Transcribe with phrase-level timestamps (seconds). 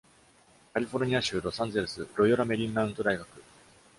[0.73, 3.27] カリフォルニア州ロサンゼルス、ロヨラ・メリーマウント大学。